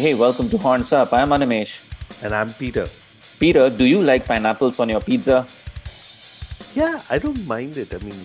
[0.00, 1.12] Hey, welcome to Horns Up.
[1.12, 1.72] I'm Animesh.
[2.24, 2.86] And I'm Peter.
[3.38, 5.46] Peter, do you like pineapples on your pizza?
[6.74, 7.92] Yeah, I don't mind it.
[7.92, 8.18] I mean,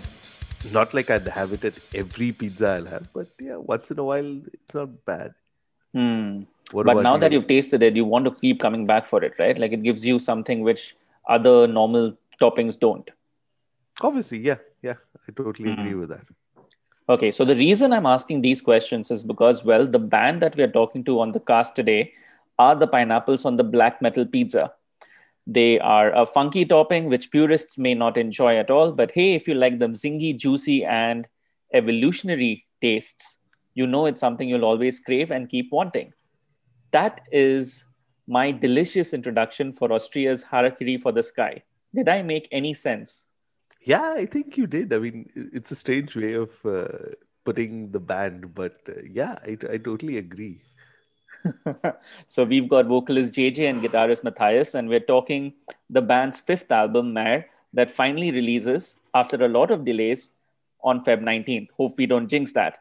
[0.72, 4.06] not like I'd have it at every pizza I'll have, but yeah, once in a
[4.06, 5.34] while, it's not bad.
[5.92, 6.44] Hmm.
[6.72, 7.20] What but now you?
[7.20, 9.60] that you've tasted it, you want to keep coming back for it, right?
[9.60, 10.96] Like it gives you something which
[11.28, 13.12] other normal toppings don't.
[14.00, 14.96] Obviously, yeah, yeah,
[15.28, 15.78] I totally mm.
[15.78, 16.26] agree with that.
[17.08, 20.64] Okay, so the reason I'm asking these questions is because, well, the band that we
[20.64, 22.14] are talking to on the cast today
[22.58, 24.74] are the pineapples on the black metal pizza.
[25.46, 29.48] They are a funky topping which purists may not enjoy at all, but hey, if
[29.48, 31.28] you like them zingy, juicy, and
[31.74, 33.38] evolutionary tastes,
[33.76, 36.12] you know it's something you'll always crave and keep wanting.
[36.90, 37.86] That is
[38.28, 41.62] my delicious introduction for Austria's Harakiri for the Sky.
[41.94, 43.28] Did I make any sense?
[43.86, 44.92] Yeah, I think you did.
[44.92, 46.88] I mean, it's a strange way of uh,
[47.44, 50.62] putting the band, but uh, yeah, I, I totally agree.
[52.28, 55.54] so we've got vocalist JJ and guitarist Matthias, and we're talking
[55.92, 60.32] the band's fifth album, Maere, that finally releases after a lot of delays
[60.84, 61.68] on Feb 19th.
[61.78, 62.80] Hope we don't jinx that.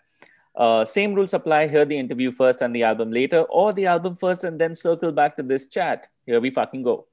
[0.56, 1.68] Uh, same rules apply.
[1.68, 5.12] Hear the interview first and the album later, or the album first and then circle
[5.12, 6.06] back to this chat.
[6.24, 7.06] Here we fucking go.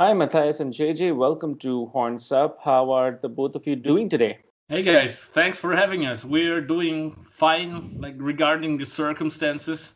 [0.00, 1.14] Hi, Matthias and JJ.
[1.14, 2.58] Welcome to Horns Up.
[2.60, 4.38] How are the both of you doing today?
[4.68, 6.24] Hey guys, thanks for having us.
[6.24, 9.94] We're doing fine, like regarding the circumstances.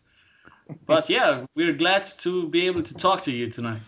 [0.87, 3.83] But yeah, we're glad to be able to talk to you tonight.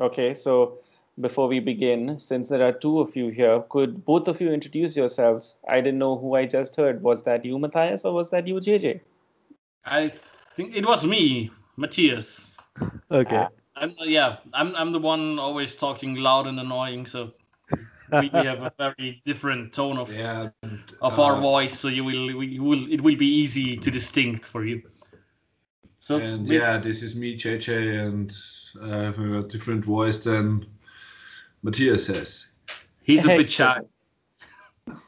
[0.00, 0.78] Okay, so
[1.20, 4.96] before we begin, since there are two of you here, could both of you introduce
[4.96, 5.56] yourselves?
[5.68, 7.02] I didn't know who I just heard.
[7.02, 9.00] Was that you, Matthias, or was that you, JJ?
[9.84, 12.54] I think it was me, Matthias.
[13.10, 13.36] Okay.
[13.36, 13.48] Ah.
[13.76, 17.32] I'm yeah, I'm I'm the one always talking loud and annoying, so
[18.12, 22.04] we, have a very different tone of yeah, and, of uh, our voice, so you
[22.04, 24.82] will you will it will be easy to distinct for you.
[25.98, 28.32] So and we, yeah, this is me, JJ, and
[28.82, 30.66] I have a different voice than
[31.62, 32.50] Matthias has.
[33.02, 33.80] He's a bit shy.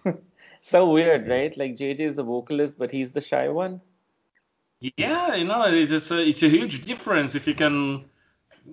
[0.60, 1.56] so weird, right?
[1.56, 3.81] Like JJ is the vocalist, but he's the shy one.
[4.97, 8.05] Yeah, you know, it's a it's a huge difference if you can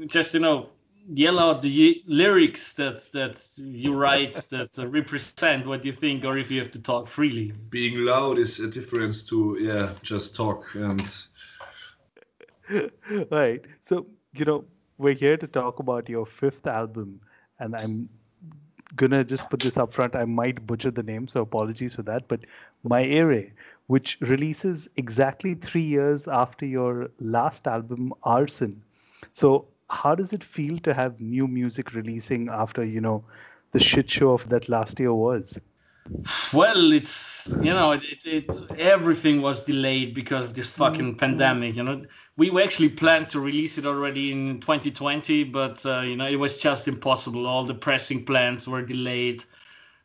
[0.07, 0.69] just you know
[1.09, 6.37] yell out the lyrics that that you write that uh, represent what you think or
[6.37, 7.53] if you have to talk freely.
[7.69, 11.01] Being loud is a difference to yeah just talk and
[13.31, 13.61] right.
[13.83, 14.65] So you know
[14.97, 17.19] we're here to talk about your fifth album
[17.59, 18.07] and i'm
[18.95, 20.15] gonna just put this up front.
[20.15, 22.41] I might butcher the name so apologies for that but
[22.83, 23.51] my ere
[23.87, 28.81] which releases exactly three years after your last album arson.
[29.33, 33.23] So how does it feel to have new music releasing after you know
[33.71, 35.59] the shit show of that last year was?
[36.51, 41.19] Well, it's you know it, it, it everything was delayed because of this fucking mm-hmm.
[41.19, 41.75] pandemic.
[41.75, 42.05] You know,
[42.35, 46.61] we actually planned to release it already in 2020, but uh, you know it was
[46.61, 47.47] just impossible.
[47.47, 49.43] All the pressing plans were delayed,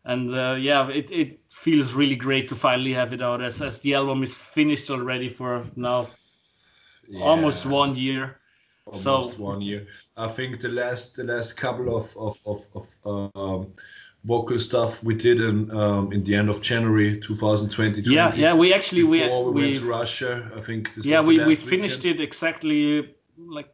[0.05, 3.81] and uh, yeah, it, it feels really great to finally have it out as as
[3.81, 6.07] the album is finished already for now
[7.09, 7.25] yeah.
[7.25, 8.38] almost one year
[8.93, 9.87] almost so, one year.
[10.17, 12.87] I think the last the last couple of of of, of
[13.37, 13.73] um,
[14.25, 18.03] vocal stuff we did in um, in the end of January 2020.
[18.03, 20.51] Yeah, yeah, we actually we, we, we went to Russia.
[20.57, 20.91] I think.
[21.03, 22.21] yeah, we we finished weekend.
[22.21, 23.73] it exactly like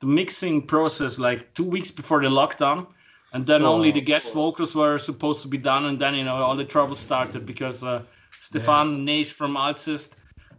[0.00, 2.86] the mixing process like two weeks before the lockdown.
[3.32, 4.34] And then oh, only the guest oh.
[4.34, 7.82] vocals were supposed to be done, and then you know all the trouble started because
[7.82, 8.02] uh,
[8.40, 9.24] Stefan yeah.
[9.24, 10.14] from Alcest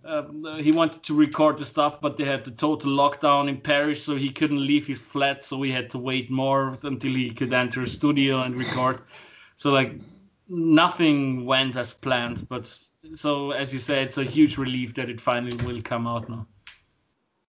[0.05, 4.03] um, he wanted to record the stuff, but they had the total lockdown in Paris,
[4.03, 5.43] so he couldn't leave his flat.
[5.43, 9.01] So we had to wait more until he could enter a studio and record.
[9.55, 9.99] So like
[10.47, 12.67] nothing went as planned, but
[13.13, 16.47] so as you say, it's a huge relief that it finally will come out now.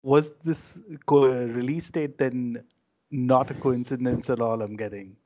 [0.02, 2.62] Was this co- release date then
[3.10, 4.62] not a coincidence at all?
[4.62, 5.16] I'm getting.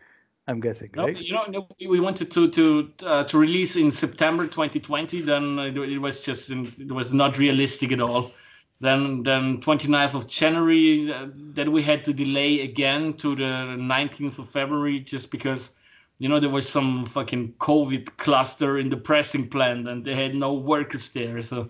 [0.48, 1.18] I'm guessing, no, right?
[1.18, 5.20] You know, we wanted to to uh, to release in September 2020.
[5.20, 8.32] Then it was just it was not realistic at all.
[8.80, 14.38] Then then 29th of January, uh, then we had to delay again to the 19th
[14.38, 15.76] of February just because
[16.18, 20.34] you know there was some fucking COVID cluster in the pressing plant and they had
[20.34, 21.42] no workers there.
[21.42, 21.68] So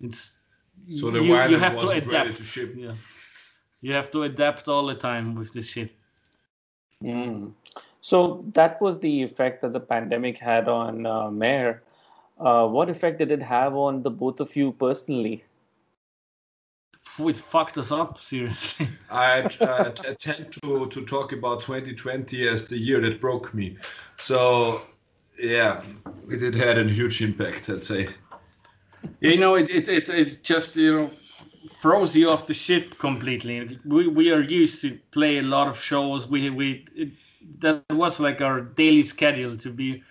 [0.00, 0.40] it's
[0.88, 2.38] so the you, you have to adapt.
[2.38, 2.74] To ship.
[2.76, 2.94] Yeah,
[3.82, 5.92] you have to adapt all the time with this shit.
[7.04, 7.52] Mm.
[8.00, 11.82] So that was the effect that the pandemic had on uh, Maere.
[12.38, 15.44] Uh, what effect did it have on the both of you personally?
[17.18, 18.88] It fucked us up, seriously.
[19.10, 23.76] I, uh, I tend to, to talk about 2020 as the year that broke me.
[24.16, 24.80] So,
[25.38, 25.82] yeah,
[26.28, 28.08] it, it had a huge impact, I'd say.
[29.20, 31.10] you know, it, it, it, it just, you know,
[31.68, 33.78] throws you off the ship completely.
[33.84, 36.26] We, we are used to play a lot of shows.
[36.26, 37.10] We, we, it,
[37.58, 40.02] that was like our daily schedule to be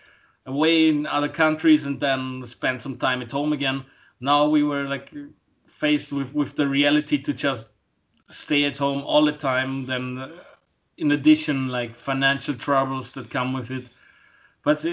[0.46, 3.86] away in other countries and then spend some time at home again.
[4.20, 5.14] Now we were like
[5.68, 7.72] faced with, with the reality to just
[8.28, 9.86] stay at home all the time.
[9.86, 10.30] Then, uh,
[10.98, 13.86] in addition, like financial troubles that come with it.
[14.64, 14.90] But uh,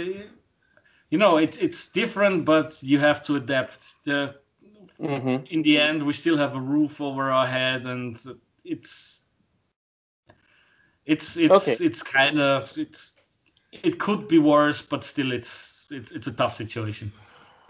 [1.11, 4.05] you know, it's it's different, but you have to adapt.
[4.05, 4.37] The,
[5.00, 5.46] mm-hmm.
[5.50, 8.19] In the end, we still have a roof over our head, and
[8.64, 9.22] it's
[11.04, 11.84] it's it's okay.
[11.84, 13.14] it's kind of it's
[13.72, 17.12] it could be worse, but still, it's it's it's a tough situation.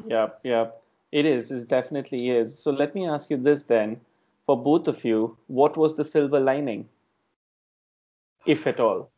[0.06, 0.66] Yeah, yeah,
[1.12, 1.50] it is.
[1.50, 2.58] It definitely is.
[2.58, 4.00] So let me ask you this then,
[4.46, 6.88] for both of you, what was the silver lining,
[8.44, 9.10] if at all?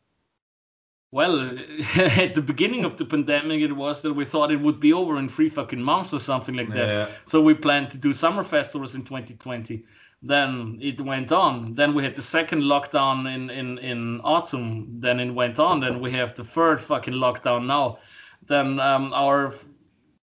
[1.11, 1.57] Well,
[1.95, 5.17] at the beginning of the pandemic, it was that we thought it would be over
[5.17, 6.87] in three fucking months or something like that.
[6.87, 7.09] Yeah.
[7.25, 9.83] So we planned to do summer festivals in 2020.
[10.21, 11.75] Then it went on.
[11.75, 14.99] Then we had the second lockdown in, in, in autumn.
[14.99, 15.79] Then it went on.
[15.79, 17.99] Then we have the third fucking lockdown now.
[18.45, 19.53] Then um, our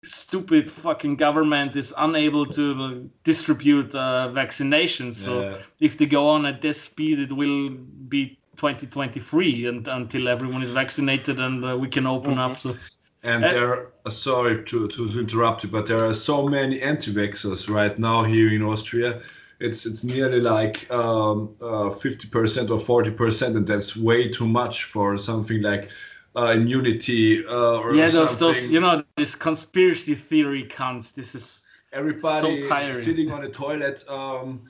[0.04, 5.14] stupid fucking government is unable to distribute uh, vaccinations.
[5.14, 5.56] So yeah.
[5.80, 7.70] if they go on at this speed, it will
[8.08, 12.58] be 2023 and until everyone is vaccinated and uh, we can open up.
[12.58, 12.76] So.
[13.22, 17.70] And uh, there, uh, sorry to, to, interrupt you, but there are so many anti-vaxxers
[17.70, 19.22] right now here in Austria.
[19.60, 25.18] It's it's nearly like um, uh, 50% or 40%, and that's way too much for
[25.18, 25.90] something like
[26.36, 31.12] uh, immunity uh, or yeah, those, those you know this conspiracy theory counts.
[31.12, 31.62] This is
[31.92, 34.04] everybody so sitting on a toilet.
[34.08, 34.62] Um,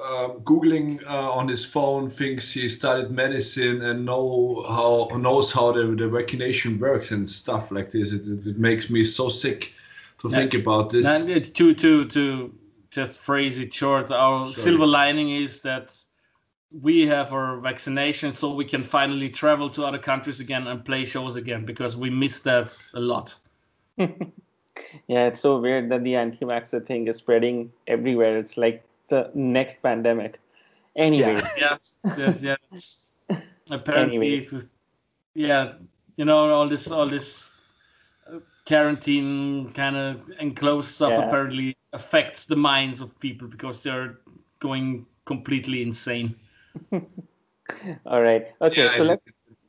[0.00, 5.72] uh, googling uh, on his phone thinks he studied medicine and know how knows how
[5.72, 8.12] the, the vaccination works and stuff like this.
[8.12, 9.72] It, it makes me so sick
[10.20, 11.06] to think about this.
[11.06, 12.52] And to to to
[12.90, 14.54] just phrase it short our Sorry.
[14.54, 15.96] silver lining is that
[16.82, 21.04] we have our vaccination so we can finally travel to other countries again and play
[21.04, 23.34] shows again because we miss that a lot.
[25.06, 28.36] Yeah it's so weird that the anti-vaxxer thing is spreading everywhere.
[28.38, 28.82] It's like
[29.14, 30.40] the next pandemic.
[30.96, 31.42] Anyways.
[31.56, 31.76] Yeah,
[32.16, 32.56] yeah, yeah.
[33.30, 33.36] yeah.
[33.70, 34.46] Apparently,
[35.34, 35.72] yeah,
[36.16, 37.62] you know, all this, all this
[38.30, 41.26] uh, quarantine kind of enclosed stuff yeah.
[41.26, 44.18] apparently affects the minds of people because they're
[44.60, 46.34] going completely insane.
[46.92, 48.48] all right.
[48.60, 48.84] Okay.
[48.84, 49.22] Yeah, so let.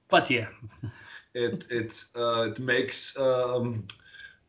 [0.09, 0.47] But yeah.
[1.33, 3.85] It it uh, it makes um,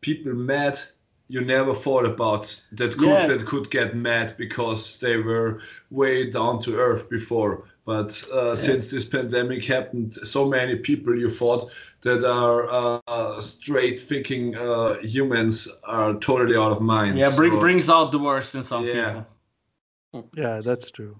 [0.01, 0.81] people mad
[1.29, 3.27] you never thought about that could yeah.
[3.27, 7.65] that could get mad because they were way down to earth before.
[7.85, 8.55] But uh, yeah.
[8.55, 14.95] since this pandemic happened so many people you thought that are uh, straight thinking uh,
[15.03, 17.19] humans are totally out of mind.
[17.19, 19.23] Yeah bring, so, brings out the worst in some yeah.
[20.13, 20.31] people.
[20.35, 21.19] Yeah that's true.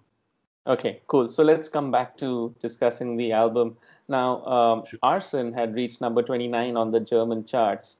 [0.67, 1.29] Okay cool.
[1.29, 3.77] So let's come back to discussing the album.
[4.09, 7.99] Now um, arson had reached number 29 on the german charts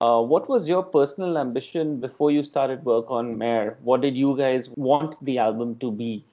[0.00, 3.76] uh, what was your personal ambition before you started work on Maere?
[3.82, 6.24] What did you guys want the album to be?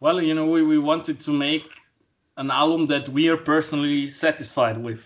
[0.00, 1.64] Well, you know, we, we wanted to make
[2.36, 5.04] an album that we are personally satisfied with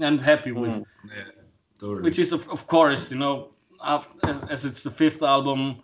[0.00, 0.72] and happy with.
[0.72, 0.84] Mm.
[1.08, 1.24] Yeah,
[1.78, 2.02] totally.
[2.02, 3.50] Which is, of, of course, you know,
[3.84, 5.82] as, as it's the fifth album,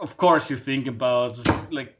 [0.00, 1.38] of course you think about
[1.70, 1.98] like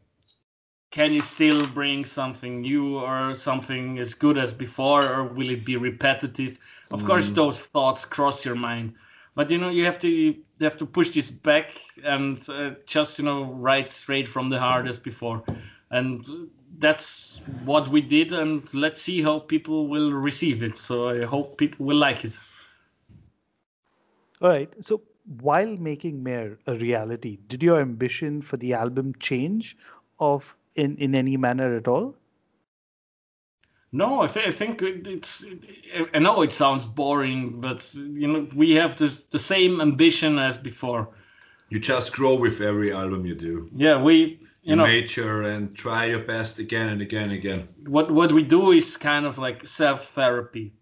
[0.95, 5.65] can you still bring something new or something as good as before or will it
[5.65, 6.57] be repetitive?
[6.93, 7.07] Of mm.
[7.09, 8.95] course those thoughts cross your mind.
[9.35, 11.73] But you know you have to you have to push this back
[12.05, 15.43] and uh, just you know write straight from the heart as before.
[15.91, 16.49] And
[16.79, 20.79] that's what we did and let's see how people will receive it.
[20.79, 22.39] So i hope people will like it.
[24.41, 24.73] All right.
[24.79, 25.03] So
[25.41, 29.77] while making Maere a reality did your ambition for the album change
[30.21, 32.15] of in in any manner at all?
[33.93, 35.47] No, I, th- I think it's.
[36.13, 40.59] I know it sounds boring, but you know we have this, the same ambition as
[40.59, 41.11] before.
[41.69, 43.71] You just grow with every album you do.
[43.73, 47.69] Yeah, we you, you know mature and try your best again and again and again.
[47.87, 50.73] What what we do is kind of like self therapy.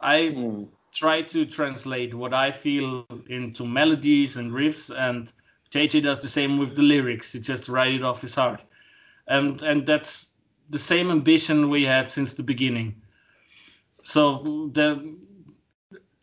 [0.00, 0.66] I mm.
[0.94, 5.30] try to translate what I feel into melodies and riffs, and
[5.70, 7.32] JJ does the same with the lyrics.
[7.32, 8.64] He just write it off his heart
[9.28, 10.32] and and that's
[10.70, 12.94] the same ambition we had since the beginning.
[14.02, 15.16] So the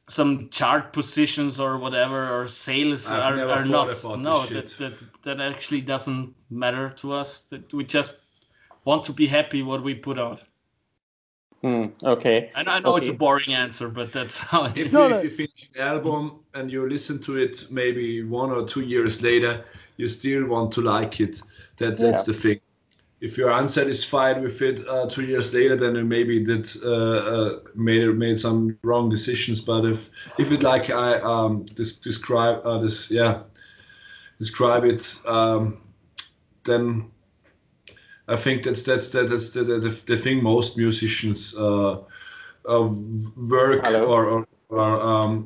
[0.09, 3.87] some chart positions or whatever or sales I've are, are not
[4.19, 8.19] no that, that that actually doesn't matter to us that we just
[8.83, 10.43] want to be happy what we put out
[11.63, 12.51] Mm, okay.
[12.55, 13.05] And I know okay.
[13.05, 14.93] it's a boring answer, but that's how it if, is.
[14.93, 18.81] you, if you finish an album and you listen to it maybe one or two
[18.81, 19.63] years later,
[19.95, 21.41] you still want to like it.
[21.77, 22.33] That that's Yeah.
[22.33, 22.59] the thing.
[23.23, 27.59] If you're unsatisfied with it uh, two years later, then you maybe did uh, uh,
[27.73, 29.61] made made some wrong decisions.
[29.61, 33.43] But if if it like I um, des- describe uh, this yeah
[34.39, 35.77] describe it, um,
[36.65, 37.11] then
[38.27, 41.99] I think that's that's that, that's the, the, the thing most musicians uh,
[42.67, 42.89] uh,
[43.37, 44.05] work Hello?
[44.05, 45.45] or, or, or um,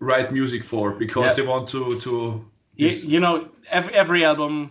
[0.00, 1.34] write music for because Yeah.
[1.34, 2.44] they want to to
[2.76, 4.70] you, you know every every album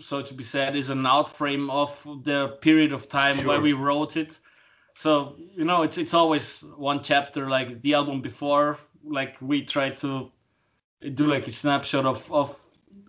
[0.00, 4.16] so to be said is an outframe of the period of time where we wrote
[4.16, 4.38] it.
[4.94, 9.90] So you know it's it's always one chapter like the album before like we try
[9.90, 10.30] to
[11.14, 12.58] do like a snapshot of of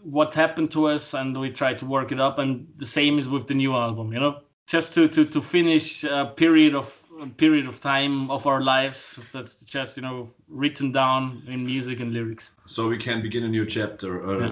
[0.01, 3.29] what happened to us and we try to work it up and the same is
[3.29, 4.41] with the new album you know?
[4.67, 9.19] Just to to to finish a period of a period of time of our lives
[9.31, 12.55] that's just you know written down in music and lyrics.
[12.65, 14.51] So we can begin a new chapter or Yeah.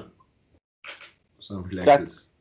[1.43, 2.31] Something like That's this.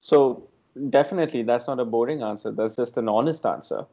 [0.00, 0.48] so
[0.88, 2.52] definitely that's not a boring answer.
[2.52, 3.86] That's just an honest answer.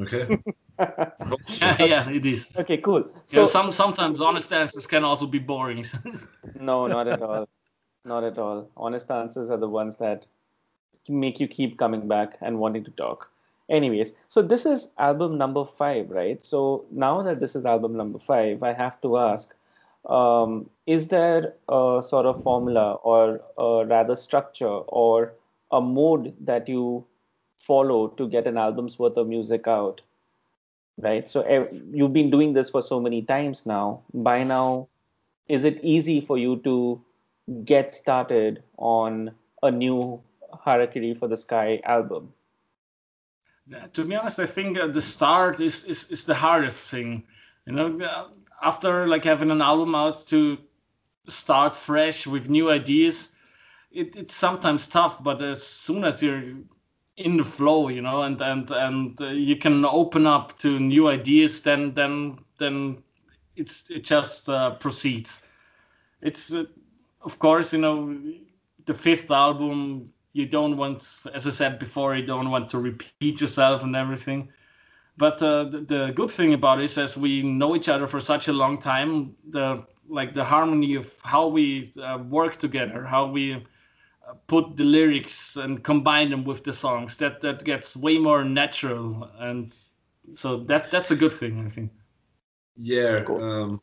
[0.00, 0.38] Okay.
[0.78, 2.52] yeah, yeah, it is.
[2.56, 2.98] Okay, cool.
[2.98, 5.84] You know, So some sometimes honest answers can also be boring.
[6.60, 7.48] no, not at all.
[8.04, 8.70] Not at all.
[8.76, 10.26] Honest answers are the ones that
[11.08, 13.30] make you keep coming back and wanting to talk.
[13.68, 16.42] Anyways, so this is album number five, right?
[16.42, 19.54] So now that this is album number five, I have to ask
[20.06, 25.32] um, is there a sort of formula or a rather structure or
[25.70, 27.04] a mode that you
[27.58, 30.02] follow to get an album's worth of music out?
[30.98, 31.28] Right.
[31.28, 34.02] So ev- you've been doing this for so many times now.
[34.12, 34.88] By now,
[35.48, 37.02] is it easy for you to
[37.64, 40.20] get started on a new
[40.66, 42.32] Harakiri for the Sky album?
[43.92, 47.22] To be honest, I think uh, the start is, is is the hardest thing.
[47.66, 48.28] You know, uh,
[48.62, 50.58] after like having an album out to
[51.26, 53.30] start fresh with new ideas,
[53.90, 55.22] it, it's sometimes tough.
[55.22, 56.42] But as soon as you're
[57.16, 61.08] in the flow, you know, and and and uh, you can open up to new
[61.08, 63.02] ideas, then then then
[63.56, 65.46] it's it just uh, proceeds.
[66.22, 66.64] It's uh,
[67.22, 68.18] of course, you know,
[68.86, 73.40] the fifth album you don't want as i said before you don't want to repeat
[73.40, 74.48] yourself and everything
[75.16, 78.20] but uh, the, the good thing about it is as we know each other for
[78.20, 83.26] such a long time the like the harmony of how we uh, work together how
[83.26, 88.18] we uh, put the lyrics and combine them with the songs that that gets way
[88.18, 89.76] more natural and
[90.34, 91.90] so that that's a good thing i think
[92.76, 93.42] Yeah, Cool.
[93.42, 93.80] um,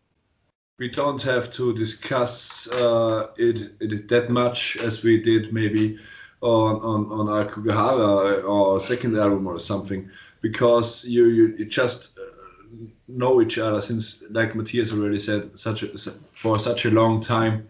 [0.80, 5.98] we don't have to discuss uh, it, it that much as we did maybe
[6.42, 10.10] on on on Aokigahara or second album or something,
[10.42, 15.84] because you you, you just uh, know each other since, like Matthias already said, such
[15.84, 17.68] a, for such a long time.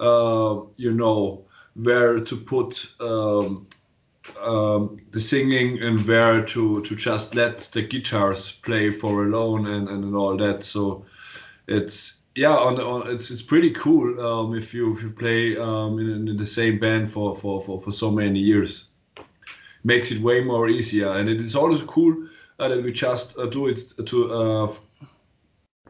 [0.00, 3.66] Uh, you know where to put um,
[4.42, 9.88] um, the singing and where to to just let the guitars play for alone and,
[9.88, 10.64] and all that.
[10.64, 11.04] So
[11.66, 15.98] it's yeah, on, on it's it's pretty cool um, if you if you play um,
[15.98, 18.88] in, in the same band for, for, for, for so many years.
[19.88, 22.14] Makes it way more easier, and it is always cool
[22.58, 23.80] uh, that we just uh, do it
[24.10, 24.68] to uh,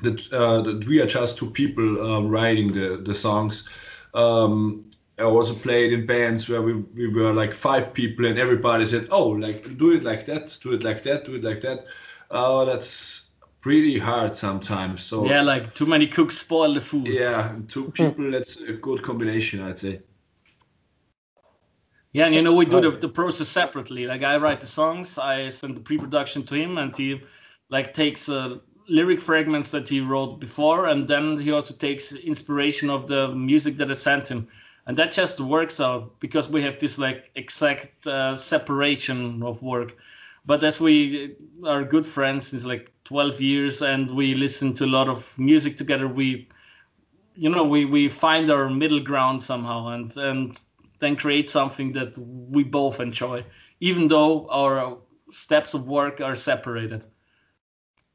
[0.02, 3.68] that uh, that we are just two people um, writing the the songs.
[4.14, 4.84] Um,
[5.18, 9.08] I also played in bands where we, we were like five people and everybody said,
[9.10, 11.86] "Oh, like do it like that, do it like that, do it like that."
[12.30, 15.02] Oh, that's pretty hard sometimes.
[15.02, 19.02] So yeah like too many cooks spoil the food yeah, two people that's a good
[19.02, 20.00] combination, I'd say.
[22.12, 24.06] Yeah, and you know we do the, the process separately.
[24.06, 27.20] Like I write the songs, I send the pre-production to him, and he
[27.68, 32.88] like takes uh, lyric fragments that he wrote before, and then he also takes inspiration
[32.88, 34.48] of the music that I sent him,
[34.86, 39.96] and that just works out because we have this like exact uh, separation of work.
[40.46, 41.36] But as we
[41.66, 45.76] are good friends since like 12 years, and we listen to a lot of music
[45.76, 46.48] together, we
[47.34, 50.58] you know we we find our middle ground somehow and and
[50.98, 53.44] then create something that we both enjoy
[53.80, 54.98] even though our
[55.30, 57.04] steps of work are separated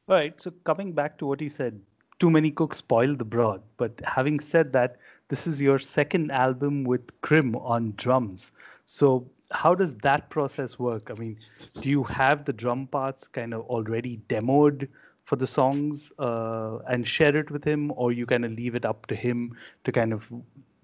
[0.08, 0.38] All right.
[0.40, 1.80] So coming back to what you said,
[2.18, 3.62] too many cooks spoil the broth.
[3.76, 4.96] But having said that,
[5.28, 8.52] this is your second album with Krimh on drums.
[8.84, 11.10] So how does that process work?
[11.10, 11.38] I mean,
[11.80, 14.88] do you have the drum parts kind of already demoed
[15.24, 18.84] for the songs uh, and share it with him, or you kind of leave it
[18.84, 20.30] up to him to kind of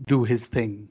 [0.07, 0.89] do his thing?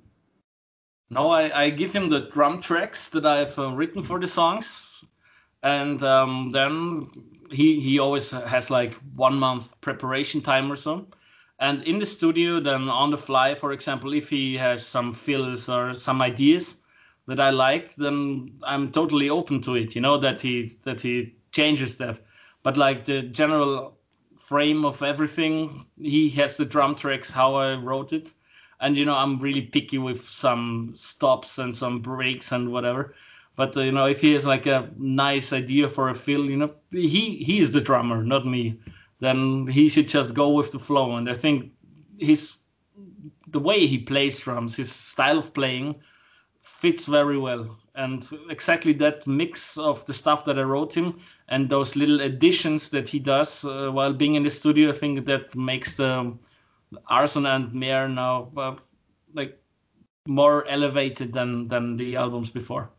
[1.09, 4.89] No i, I give him the drum tracks that i've uh, written for the songs
[5.63, 7.07] and um, then
[7.51, 11.07] he he always has like one month preparation time or so.
[11.59, 15.67] And in the studio, then on the fly, for example, if he has some fills
[15.67, 16.81] or some ideas
[17.27, 19.93] that I like, then I'm totally open to it.
[19.95, 22.19] You know that he that he changes that.
[22.63, 23.97] But like the general
[24.37, 28.33] frame of everything, he has the drum tracks how I wrote it,
[28.81, 33.15] and you know I'm really picky with some stops and some breaks and whatever.
[33.55, 36.57] But uh, you know if he has like a nice idea for a fill, you
[36.57, 38.79] know he he is the drummer, not me
[39.19, 41.15] then he should just go with the flow.
[41.15, 41.71] And I think
[42.17, 42.57] his
[43.47, 45.95] the way he plays drums, his style of playing,
[46.61, 47.77] fits very well.
[47.95, 51.19] And exactly that mix of the stuff that I wrote him
[51.49, 55.25] and those little additions that he does uh, while being in the studio, I think
[55.25, 56.33] that makes the
[57.07, 58.75] Arson and Maere now uh,
[59.33, 59.59] like
[60.27, 62.89] more elevated than than the albums before.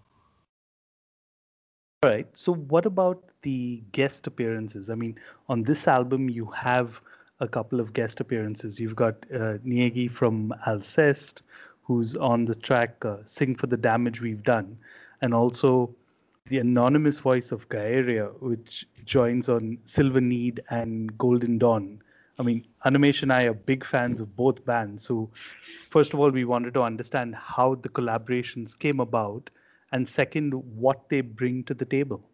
[2.03, 2.27] All right.
[2.33, 4.89] So, what about the guest appearances?
[4.91, 5.19] I mean,
[5.49, 7.01] on this album, you have
[7.41, 8.81] a couple of guest appearances.
[8.81, 11.43] You've got uh, Neige from Alcest,
[11.83, 14.79] who's on the track uh, Sing for the Damage We've Done,
[15.21, 15.95] and also
[16.47, 22.03] the anonymous voice of Gaerea, which joins on Silver Need and Golden Dawn.
[22.41, 25.05] I mean, Animesh and I are big fans of both bands.
[25.05, 25.29] So,
[25.91, 29.51] first of all, we wanted to understand how the collaborations came about
[29.93, 32.25] and second, what they bring to the table?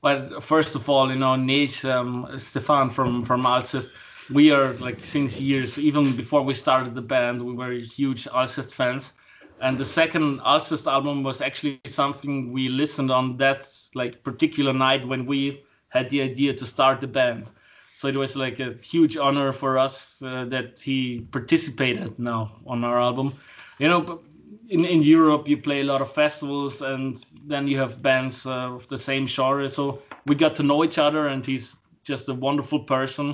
[0.00, 3.92] Well, first of all, you know, Neige, um, Stefan from from Alcest,
[4.30, 8.74] we are like since years, even before we started the band, we were huge Alcest
[8.74, 9.12] fans.
[9.60, 15.06] And the second Alcest album was actually something we listened on that like particular night
[15.06, 17.50] when we had the idea to start the band.
[17.94, 22.82] So it was like a huge honor for us uh, that he participated now on
[22.82, 23.34] our album.
[23.78, 24.20] You know,
[24.68, 28.74] in, in Europe, you play a lot of festivals, and then you have bands uh,
[28.74, 29.68] of the same genre.
[29.68, 33.32] So we got to know each other, and he's just a wonderful person.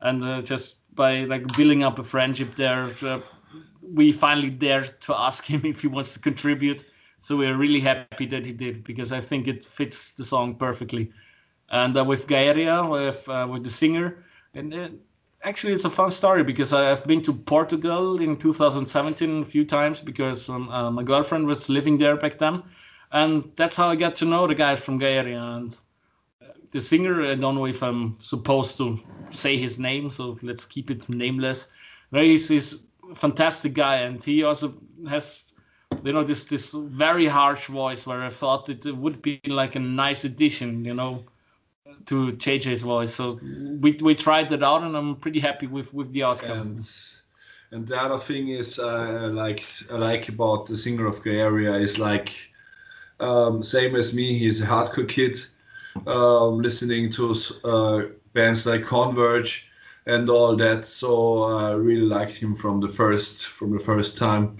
[0.00, 3.20] And uh, just by like building up a friendship there, uh,
[3.82, 6.84] we finally dared to ask him if he wants to contribute.
[7.20, 11.12] So we're really happy that he did because I think it fits the song perfectly.
[11.70, 14.88] And uh, with Gaerea, with uh, with the singer, and uh,
[15.42, 20.00] actually it's a fun story because I've been to Portugal in 2017 a few times
[20.00, 22.62] because um, uh, my girlfriend was living there back then,
[23.12, 25.78] and that's how I got to know the guys from Gaerea and
[26.42, 27.22] uh, the singer.
[27.24, 28.98] I don't know if I'm supposed to
[29.30, 31.68] say his name, so let's keep it nameless.
[32.10, 34.74] But He's this fantastic guy, and he also
[35.08, 35.52] has
[36.02, 39.80] you know this this very harsh voice where I thought it would be like a
[39.80, 41.24] nice addition, you know
[42.06, 43.14] to JJ's voice.
[43.14, 43.38] So
[43.80, 46.60] we we tried that out, and I'm pretty happy with with the outcome.
[46.60, 46.90] And,
[47.70, 51.98] and the other thing is, uh, like I like about the singer of Gaerea is
[51.98, 52.32] like
[53.20, 54.38] um, same as me.
[54.38, 55.36] He's a hardcore kid,
[56.06, 57.34] um, listening to
[57.64, 59.70] uh, bands like Converge
[60.06, 60.84] and all that.
[60.84, 64.56] So I really liked him from the first from the first time,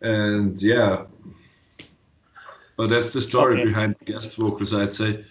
[0.00, 1.04] and yeah.
[2.76, 3.64] But that's the story okay.
[3.64, 5.24] behind the guest vocals, I'd say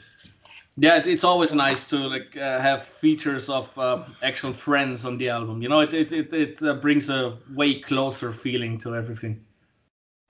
[0.77, 5.27] yeah it's always nice to like uh, have features of uh, actual friends on the
[5.27, 5.79] album you know?
[5.79, 9.41] It it it, it uh, brings a way closer feeling to everything.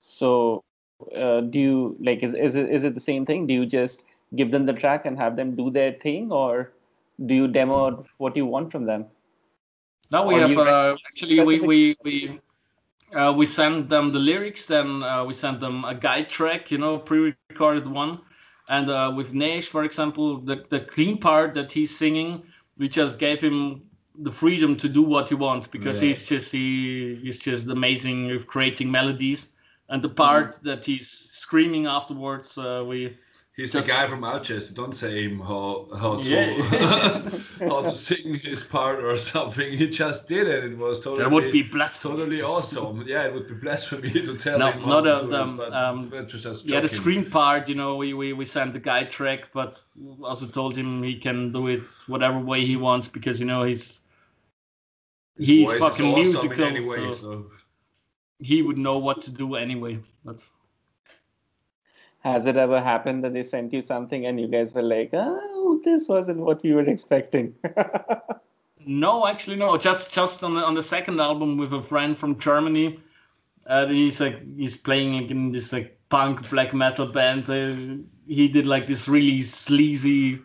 [0.00, 0.64] So
[1.16, 3.46] uh, do you like is, is it is it the same thing?
[3.46, 4.06] Do you just
[4.36, 6.72] give them the track and have them do their thing or
[7.26, 9.06] do you demo what you want from them?
[10.10, 12.40] Now we or have uh, actually we we we
[13.14, 16.98] uh, we send them the lyrics then we send them a guide track you know
[16.98, 18.20] pre-recorded one
[18.68, 22.42] and uh, with Neige, for example, the, the clean part that he's singing,
[22.76, 23.82] we just gave him
[24.20, 26.08] the freedom to do what he wants because yeah.
[26.08, 29.52] he's just he, he's just amazing with creating melodies.
[29.88, 30.66] And the part mm-hmm.
[30.66, 33.16] that he's screaming afterwards, uh, we
[33.58, 34.72] He's Just, the guy from Alcest.
[34.74, 36.62] Don't say him how how to yeah.
[37.68, 39.72] how to sing his part or something.
[39.76, 40.62] He just did it.
[40.62, 42.18] It was totally that would be blasphemy.
[42.18, 43.02] Totally awesome.
[43.04, 44.82] Yeah, it would be blasphemy to tell no, him.
[44.82, 46.08] No, not the, um, um,
[46.66, 47.68] yeah, the screen part.
[47.68, 49.82] You know, we, we we sent the guy track, but
[50.22, 54.02] also told him he can do it whatever way he wants because you know he's
[55.36, 57.46] he's fucking awesome musical, anyway, so, so
[58.38, 59.98] he would know what to do anyway.
[60.24, 60.46] But
[62.20, 65.80] has it ever happened that they sent you something and you guys were like, oh,
[65.84, 67.54] this wasn't what we were expecting?
[68.86, 69.76] no, actually, no.
[69.76, 73.00] Just just on the, on the second album with a friend from Germany.
[73.66, 77.48] Uh, he's like he's playing in this like punk black metal band.
[77.48, 80.40] Uh, he did like this really sleazy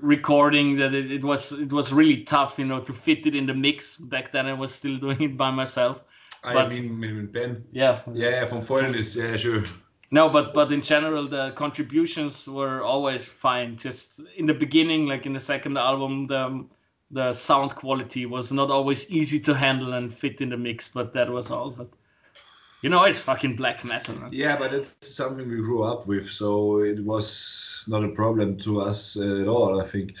[0.00, 3.46] recording that it, it, was it was really tough, you know, to fit it in
[3.46, 3.96] the mix.
[3.96, 6.02] Back then, I was still doing it by myself.
[6.44, 7.64] I but, mean, Ben.
[7.72, 8.00] Yeah.
[8.12, 9.64] Yeah, from Foreigners, yeah, sure.
[10.10, 13.76] No, but but in general, the contributions were always fine.
[13.76, 16.64] Just in the beginning, like in the second album, the
[17.10, 21.12] the sound quality was not always easy to handle and fit in the mix, but
[21.14, 21.70] that was all.
[21.70, 21.88] But
[22.82, 24.14] you know, it's fucking black metal.
[24.20, 24.30] Man.
[24.32, 28.80] Yeah, but it's something we grew up with, so it was not a problem to
[28.80, 29.80] us at all.
[29.80, 30.14] I think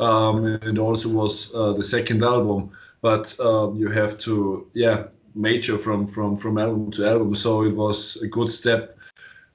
[0.00, 2.70] um, it also was uh, the second album,
[3.02, 7.34] but um, you have to, yeah, major from from from album to album.
[7.34, 8.97] So it was a good step.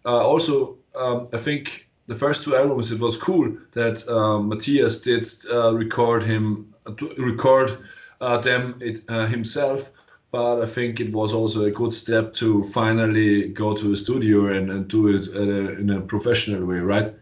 [0.06, 5.02] Uh, also, um, I think the first two albums it was cool that uh, Matthias
[5.02, 6.74] did uh, record him
[7.18, 7.78] record
[8.20, 9.92] uh, them it, uh, himself
[10.34, 14.48] but I think it was also a good step to finally go to the studio
[14.48, 17.14] and, and do it a, in a professional way, right?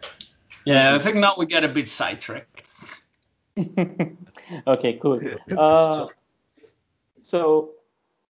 [0.63, 2.73] Yeah, I think now we get a bit sidetracked.
[4.67, 5.19] okay, cool.
[5.57, 6.07] Uh,
[7.21, 7.71] so,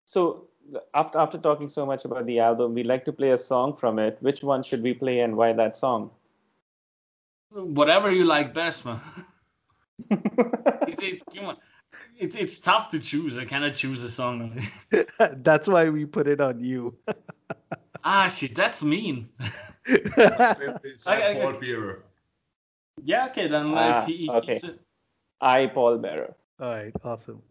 [0.04, 0.48] so
[0.94, 3.98] after after talking so much about the album, we'd like to play a song from
[3.98, 4.18] it.
[4.20, 6.10] Which one should we play, and why that song?
[7.50, 9.00] Whatever you like best, man.
[10.10, 11.56] it's, it's, come on
[12.18, 13.36] it's it's tough to choose.
[13.36, 14.60] I cannot choose a song.
[15.18, 16.96] that's why we put it on you.
[18.04, 19.28] ah, shit, that's mean.
[19.86, 22.00] it's I, Pallbearer.
[23.02, 24.60] Yeah, okay, then ah, he, he okay.
[25.40, 26.34] I Pallbearer.
[26.60, 27.42] All right, awesome.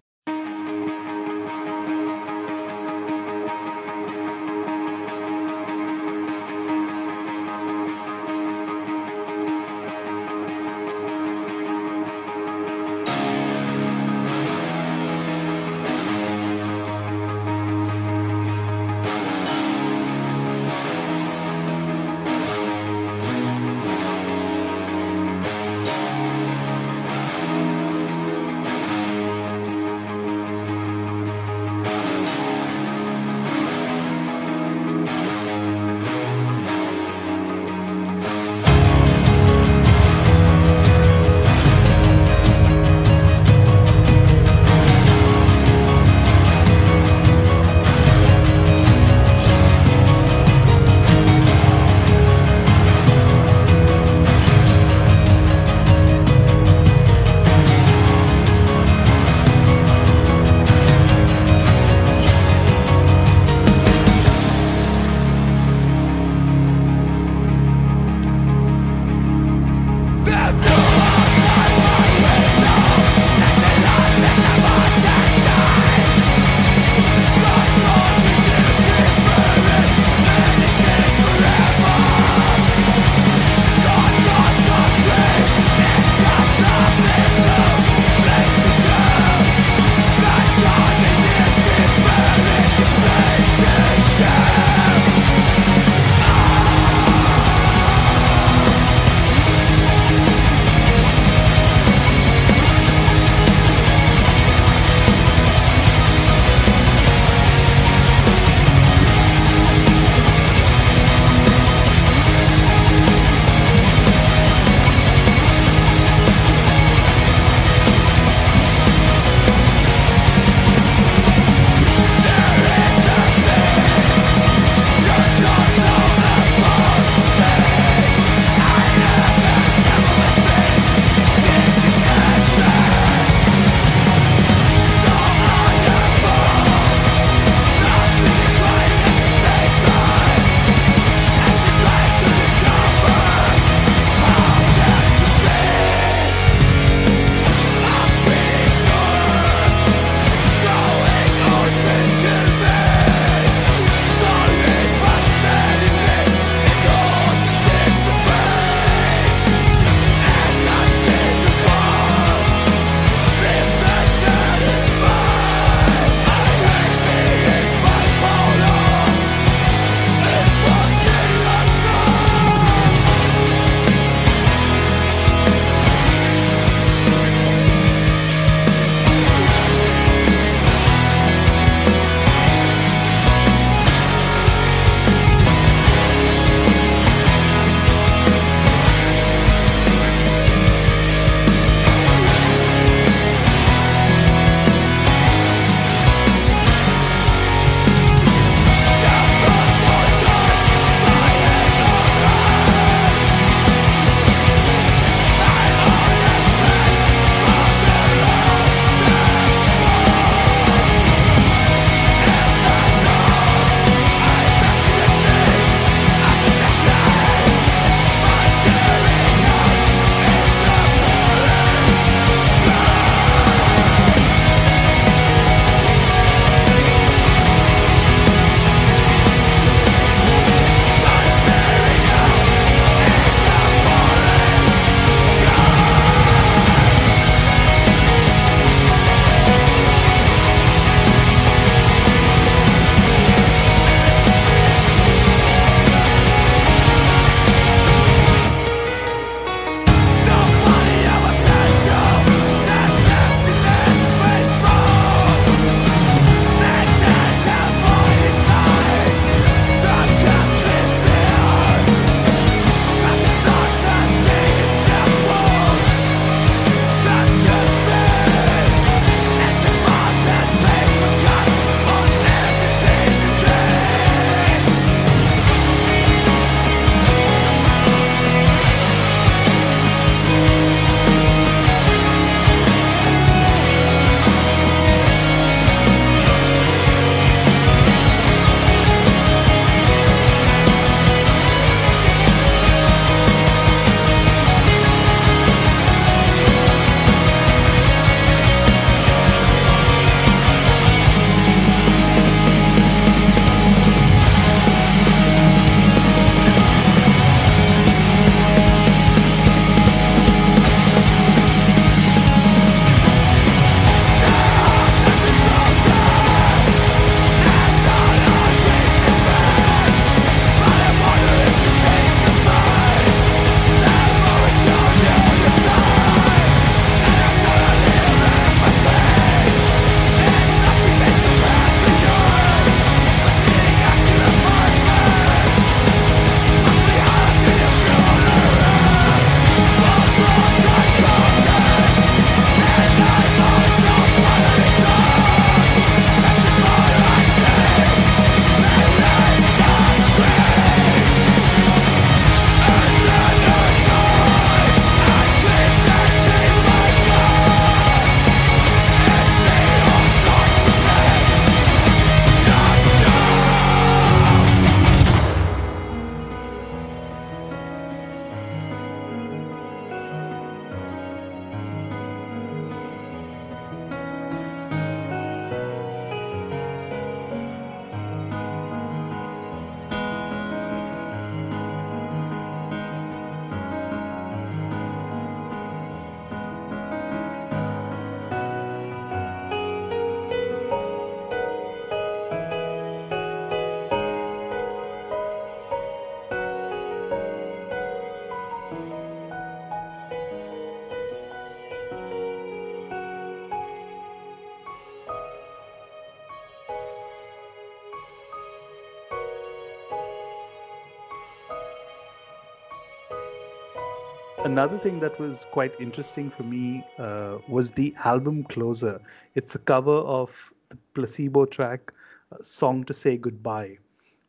[414.46, 419.00] Another thing that was quite interesting for me uh, was the album closer.
[419.36, 420.32] It's a cover of
[420.70, 421.94] the placebo track,
[422.42, 423.78] Song to Say Goodbye.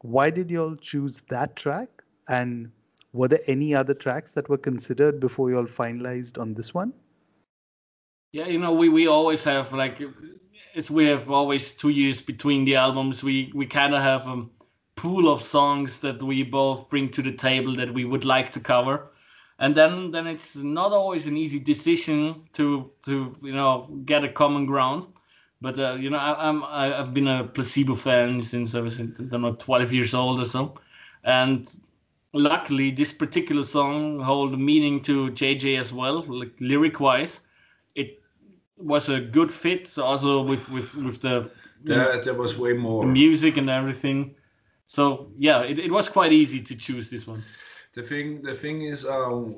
[0.00, 1.88] Why did you all choose that track?
[2.28, 2.70] And
[3.12, 6.92] were there any other tracks that were considered before you all finalized on this one?
[8.32, 10.00] Yeah, you know, we, we always have like
[10.74, 13.22] it's we have always two years between the albums.
[13.22, 14.46] We we kind of have a
[14.96, 18.60] pool of songs that we both bring to the table that we would like to
[18.60, 19.11] cover
[19.62, 24.28] and then then it's not always an easy decision to to you know get a
[24.28, 25.06] common ground.
[25.60, 29.00] But uh, you know I, I'm I, I've been a placebo fan since I was
[29.00, 30.74] I don't know 12 years old or so.
[31.22, 31.72] And
[32.32, 37.40] luckily this particular song hold meaning to JJ as well like lyric wise
[37.94, 38.22] it
[38.78, 41.50] was a good fit so also with with with the
[41.84, 43.04] there, there was way more.
[43.04, 44.34] music and everything.
[44.86, 47.44] So yeah it, it was quite easy to choose this one
[47.94, 49.56] the thing the thing is um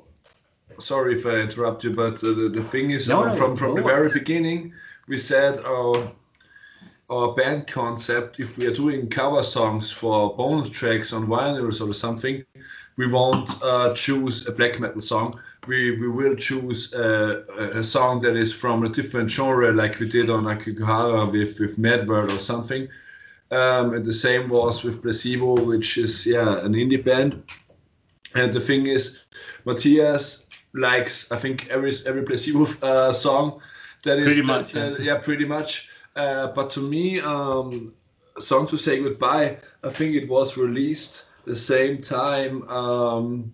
[0.79, 3.75] sorry if i interrupt you but uh, the, the thing is no, um, from from
[3.75, 3.77] no.
[3.77, 4.73] the very beginning
[5.09, 6.11] we said our
[7.11, 11.93] our band concept if we are doing cover songs for bonus tracks on vinyls or
[11.93, 12.45] something
[12.97, 15.41] we won't uh, choose a black metal song.
[15.67, 17.43] We we will choose uh,
[17.75, 21.77] a song that is from a different genre like we did on Aokigahara with with
[21.77, 22.89] Medward or something.
[23.51, 27.43] Um, and the same was with Placebo which is yeah an indie band
[28.35, 29.27] and the thing is,
[29.65, 33.61] Matthias likes I think every every placebo uh, song.
[34.05, 35.15] That is pretty much, that, yeah.
[35.15, 35.19] yeah.
[35.19, 35.89] pretty much.
[36.17, 37.95] Uh, but to me, um,
[38.39, 42.69] "Song to Say Goodbye," I think it was released the same time.
[42.69, 43.53] Um,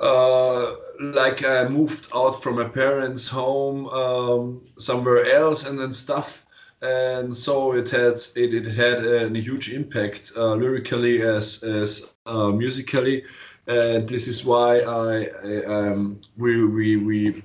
[0.00, 6.46] uh, like I moved out from my parents' home um, somewhere else, and then stuff,
[6.80, 12.14] and so it had it, it had a, a huge impact uh, lyrically as as
[12.30, 13.24] uh, musically,
[13.66, 17.42] and this is why I, I um, we we we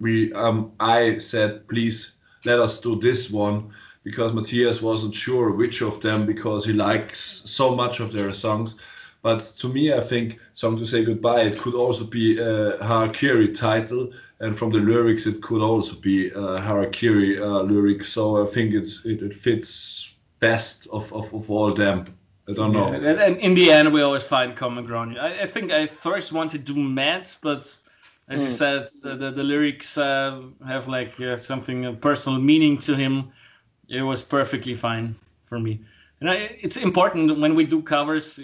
[0.00, 3.70] we um, I said please let us do this one
[4.04, 8.76] because Matthias wasn't sure which of them because he likes so much of their songs.
[9.22, 13.54] But to me, I think "Song to Say Goodbye" it could also be a Harakiri
[13.54, 18.08] title, and from the lyrics, it could also be a Harakiri uh, lyrics.
[18.08, 22.04] So I think it's it, it fits best of, of, of all them.
[22.48, 22.92] I don't know.
[22.92, 25.18] Yeah, and in the end, we always find common ground.
[25.18, 27.60] I, I think I first wanted to do Mads, but
[28.28, 28.42] as mm.
[28.42, 28.52] you hmm.
[28.52, 33.30] said, the, the, the lyrics uh, have like uh, something a personal meaning to him.
[33.88, 35.14] It was perfectly fine
[35.46, 35.80] for me.
[36.20, 38.40] And I, it's important when we do covers,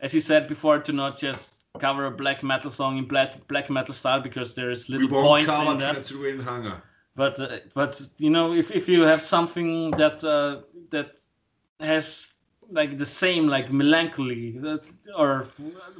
[0.00, 3.68] as you said before, to not just cover a black metal song in black black
[3.68, 5.96] metal style because there's little points in that.
[7.16, 11.16] But uh, but you know if, if you have something that uh, that
[11.80, 12.33] has
[12.74, 14.58] like the same like melancholy
[15.16, 15.46] or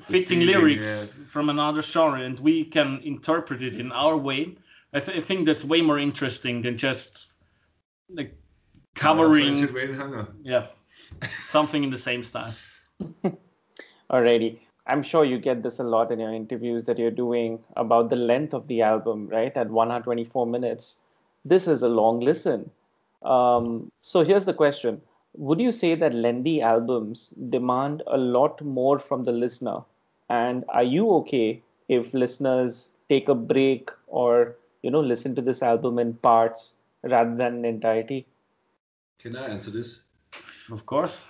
[0.02, 1.26] fitting feeling, lyrics yeah.
[1.26, 4.56] from another genre and we can interpret it in our way.
[4.92, 7.32] I, th- I, think that's way more interesting than just
[8.10, 8.36] like
[8.94, 9.68] covering
[10.42, 10.66] yeah
[11.44, 12.54] something in the same style.
[14.10, 14.58] Alrighty.
[14.86, 18.16] I'm sure you get this a lot in your interviews that you're doing about the
[18.16, 19.56] length of the album right?
[19.56, 20.98] At 1 hour 24 minutes.
[21.44, 22.70] This is a long listen.
[23.22, 25.00] Um, so here's the question
[25.34, 29.80] would you say that lengthy albums demand a lot more from the listener?
[30.28, 35.62] And are you okay if listeners take a break or you know listen to this
[35.62, 38.26] album in parts rather than in entirety?
[39.18, 40.02] Can I answer this?
[40.70, 41.22] Of course.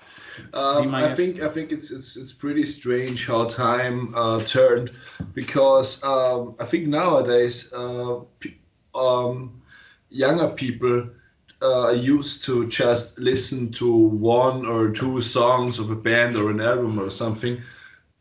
[0.52, 4.90] Um, I think I think it's it's it's pretty strange how time uh, turned
[5.32, 8.20] because um, I think nowadays uh,
[8.94, 9.62] um,
[10.10, 11.08] younger people
[11.62, 16.50] uh, I used to just listen to one or two songs of a band or
[16.50, 17.62] an album or something.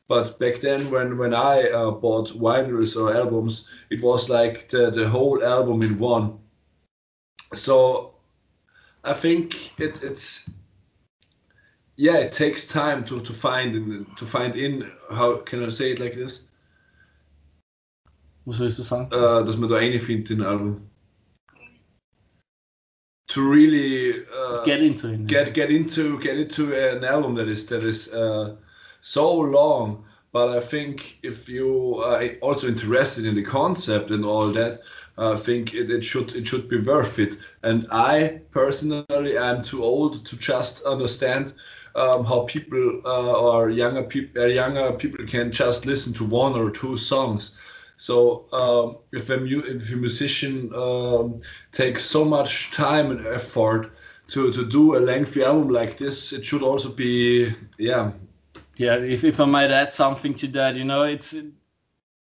[0.07, 4.91] But back then, when when I uh, bought vinyls or albums, it was like the,
[4.91, 6.39] the whole album in one.
[7.53, 8.13] So
[9.03, 10.49] I think it, it's
[11.95, 15.91] yeah, it takes time to, to find in to find in how can I say
[15.91, 16.47] it like this?
[18.45, 19.07] Was willst du sagen?
[19.11, 20.89] Uh, dass man da reinfindet in ein Album
[23.33, 25.25] to really uh, get into it.
[25.25, 28.55] Get get into get into an album that is that is uh,
[29.01, 30.05] so long.
[30.31, 34.81] But I think if you are also interested in the concept and all that,
[35.17, 37.37] I think it, it should it should be worth it.
[37.63, 41.53] And I personally I'm too old to just understand
[41.95, 46.53] um, how people uh, or younger people uh, younger people can just listen to one
[46.53, 47.55] or two songs.
[47.97, 51.37] So um, if a mu- if a musician um,
[51.71, 53.91] takes so much time and effort
[54.29, 58.11] to to do a lengthy album like this, it should also be yeah.
[58.75, 61.35] Yeah, if, if I might add something to that, you know, it's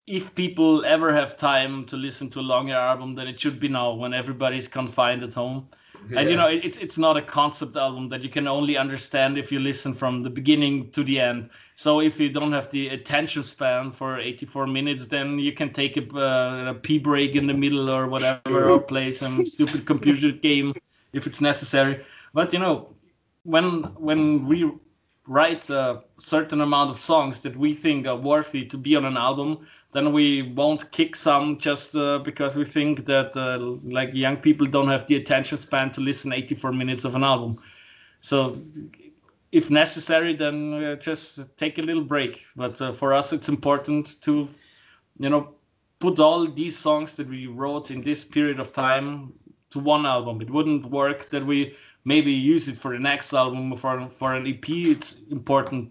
[0.06, 3.68] if people ever have time to listen to a longer album, then it should be
[3.68, 5.68] now when everybody's confined at home.
[6.10, 6.20] Yeah.
[6.20, 9.38] And you know, it, it's it's not a concept album that you can only understand
[9.38, 11.50] if you listen from the beginning to the end.
[11.76, 15.96] So if you don't have the attention span for 84 minutes, then you can take
[15.96, 20.32] a, uh, a pee break in the middle or whatever, or play some stupid computer
[20.48, 20.74] game
[21.12, 22.04] if it's necessary.
[22.34, 22.94] But you know,
[23.44, 24.70] when when we
[25.26, 29.16] write a certain amount of songs that we think are worthy to be on an
[29.16, 34.36] album, then we won't kick some just uh, because we think that uh, like young
[34.36, 37.58] people don't have the attention span to listen 84 minutes of an album.
[38.20, 38.54] So
[39.50, 42.44] if necessary then uh, just take a little break.
[42.54, 44.48] But uh, for us it's important to
[45.18, 45.54] you know
[46.00, 49.32] put all these songs that we wrote in this period of time
[49.70, 50.40] to one album.
[50.42, 54.46] It wouldn't work that we maybe use it for the next album for for an
[54.46, 55.90] ep it's important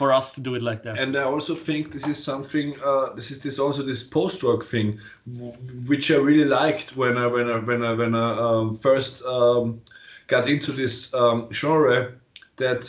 [0.00, 0.98] for us to do it like that.
[0.98, 2.68] And I also think this is something.
[2.82, 4.98] Uh, this is this also this post rock thing,
[5.90, 9.82] which I really liked when I when I when I when I um, first um,
[10.26, 11.98] got into this um, genre.
[12.56, 12.82] That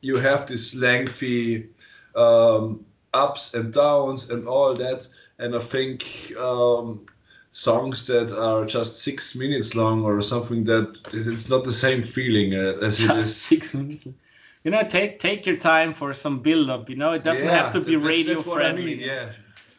[0.00, 1.68] you have this lengthy
[2.16, 2.84] um,
[3.14, 5.00] ups and downs and all that,
[5.38, 5.98] and I think
[6.50, 7.06] um,
[7.52, 12.54] songs that are just six minutes long or something that it's not the same feeling
[12.54, 13.36] uh, as just it is.
[13.52, 14.06] Six minutes
[14.68, 16.90] you know, take take your time for some build up.
[16.90, 18.82] You know, it doesn't yeah, have to be that's, radio that's friendly.
[18.82, 19.32] I mean, yeah.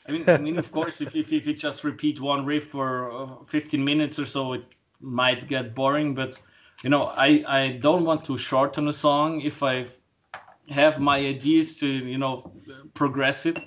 [0.07, 3.11] I mean, I mean, of course, if, if, if you just repeat one riff for
[3.11, 4.63] uh, 15 minutes or so, it
[4.99, 6.15] might get boring.
[6.15, 6.41] But
[6.83, 9.85] you know, I I don't want to shorten a song if I
[10.69, 12.51] have my ideas to you know
[12.95, 13.59] progress it.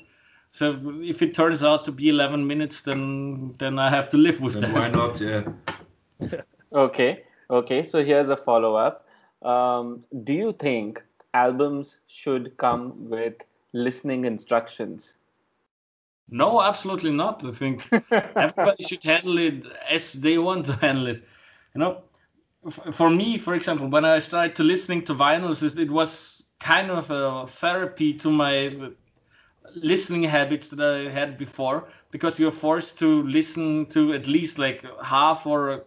[0.51, 0.65] So
[1.03, 4.55] if it turns out to be 11 minutes, then then I have to live with
[4.55, 4.75] then that.
[4.75, 5.21] Why not?
[5.21, 5.45] Yeah.
[6.87, 7.23] okay.
[7.49, 7.85] Okay.
[7.85, 9.07] So here's a follow up.
[9.43, 11.03] Um, do you think
[11.35, 13.35] albums should come with
[13.73, 15.19] listening instructions?
[16.29, 17.45] No, absolutely not.
[17.45, 21.25] I think everybody should handle it as they want to handle it.
[21.75, 22.03] You know,
[22.93, 27.11] for me, for example, when I started to listening to vinyls, it was kind of
[27.11, 28.93] a therapy to my
[29.75, 34.85] listening habits that I had before because you're forced to listen to at least like
[35.03, 35.85] half or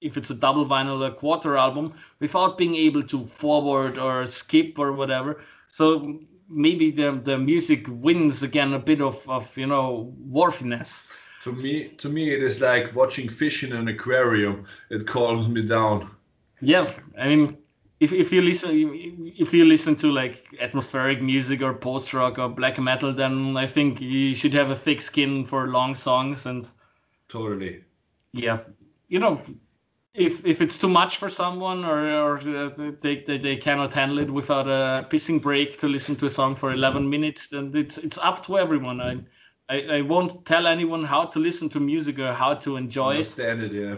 [0.00, 4.78] if it's a double vinyl, a quarter album, without being able to forward or skip
[4.78, 5.42] or whatever.
[5.68, 11.04] So maybe the the music wins again a bit of, of you know worthiness.
[11.42, 14.66] To me, to me, it is like watching fish in an aquarium.
[14.90, 16.10] It calms me down.
[16.60, 17.56] Yeah, I mean,
[18.00, 18.72] if, if you listen
[19.38, 23.66] if you listen to like atmospheric music or post rock or black metal, then I
[23.66, 26.68] think you should have a thick skin for long songs and.
[27.28, 27.82] Totally.
[28.32, 28.60] Yeah,
[29.08, 29.40] you know,
[30.16, 32.40] if if it's too much for someone or, or
[33.02, 36.56] they, they, they cannot handle it without a pissing break to listen to a song
[36.56, 39.00] for 11 minutes then it's it's up to everyone.
[39.00, 39.18] I
[39.68, 43.62] i, I won't tell anyone how to listen to music or how to enjoy Understand
[43.62, 43.74] it.
[43.74, 43.96] it yeah.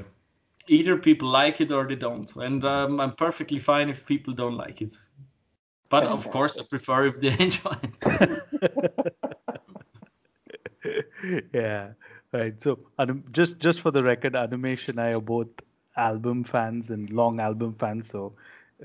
[0.66, 4.56] Either people like it or they don't and um, i'm perfectly fine if people don't
[4.56, 4.94] like it.
[5.90, 9.14] But of course i prefer if they enjoy it.
[11.52, 11.88] Yeah
[12.32, 12.62] right.
[12.62, 12.78] So
[13.30, 15.48] just just for the record animation i are both
[15.98, 18.32] album fans and long album fans, so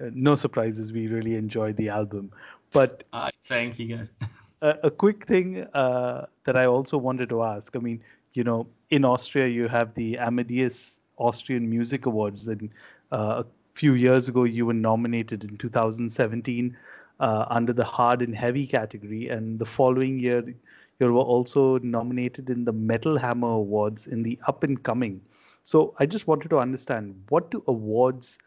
[0.01, 0.91] uh, no surprises.
[0.91, 2.31] We really enjoyed the album.
[2.71, 4.11] But uh, thank you guys.
[4.61, 7.75] a, a quick thing uh, that I also wanted to ask.
[7.75, 8.01] I mean,
[8.33, 12.69] you know, in Austria you have the Amadeus Austrian Music Awards, and
[13.11, 13.45] uh, a
[13.75, 16.75] few years ago you were nominated in 2017
[17.19, 20.43] uh, under the hard and heavy category, and the following year
[20.99, 25.21] you were also nominated in the Metal Hammer Awards in the up and coming.
[25.63, 28.37] So I just wanted to understand what do awards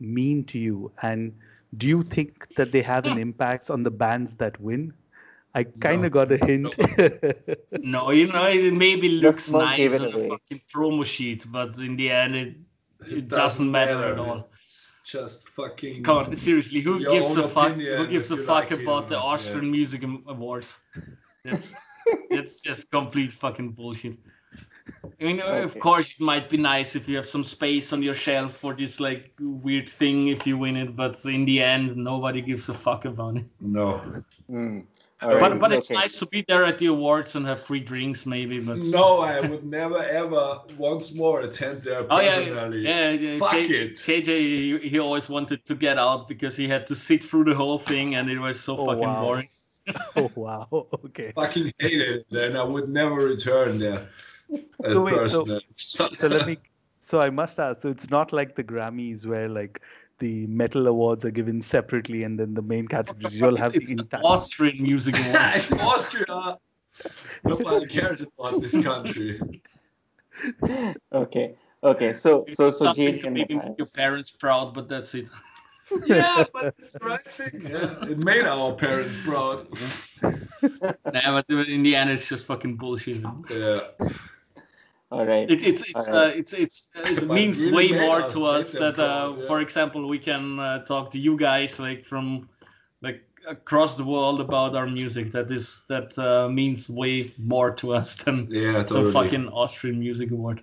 [0.00, 1.32] mean to you, and
[1.76, 4.92] do you think that they have an impact on the bands that win?
[5.54, 6.74] I kind of no, got a hint.
[7.72, 8.06] No.
[8.06, 12.10] no, you know, it maybe looks nice on a fucking promo sheet, but in the
[12.10, 14.48] end, it, it, it doesn't, doesn't matter, matter, at all.
[15.04, 16.04] just fucking.
[16.04, 17.74] Come on, seriously, who gives a fuck?
[17.74, 19.72] Who gives a fuck like about the Austrian yeah.
[19.72, 20.78] Music Awards?
[21.44, 21.74] That's
[22.30, 24.16] that's just complete fucking bullshit.
[25.04, 25.62] I mean, okay.
[25.62, 28.72] of course, it might be nice if you have some space on your shelf for
[28.72, 32.74] this like weird thing if you win it, but in the end, nobody gives a
[32.74, 33.44] fuck about it.
[33.60, 34.00] No.
[34.50, 34.84] Mm.
[35.20, 35.60] But right.
[35.60, 36.00] but it's okay.
[36.00, 38.58] nice to be there at the awards and have free drinks, maybe.
[38.58, 42.50] But no, I would never ever once more attend there personally.
[42.50, 43.10] Oh yeah, yeah.
[43.10, 43.38] yeah.
[43.38, 43.96] Fuck J- it.
[43.96, 47.54] JJ, he, he, always wanted to get out because he had to sit through the
[47.54, 49.22] whole thing, and it was so oh, fucking wow.
[49.22, 49.48] boring.
[50.16, 50.68] oh wow.
[51.04, 51.30] Okay.
[51.36, 54.08] Fucking hated it, and I would never return there
[54.86, 56.58] so wait, so, so let me.
[57.00, 57.82] So I must ask.
[57.82, 59.80] So it's not like the Grammys where like
[60.18, 63.94] the metal awards are given separately, and then the main categories you'll have it's the
[63.94, 65.56] entire Austrian music awards.
[65.56, 66.58] it's Austria.
[67.44, 69.40] Nobody cares about this country.
[71.12, 71.56] okay.
[71.82, 72.12] Okay.
[72.12, 75.28] So so so Something to maybe make your parents proud, but that's it.
[76.06, 77.66] yeah, but it's the right thing.
[77.68, 79.66] Yeah, it made our parents proud.
[80.22, 83.22] nah, but in the end, it's just fucking bullshit.
[83.50, 83.80] Yeah.
[85.12, 85.48] All right.
[85.50, 86.34] It, it's it's Alright.
[86.34, 89.46] uh, it's it's uh, it means really way more to us that, uh, yeah.
[89.46, 92.48] for example, we can uh, talk to you guys like from
[93.02, 95.30] like across the world about our music.
[95.32, 100.30] That is that uh, means way more to us than Yeah, some fucking Austrian music
[100.30, 100.62] award.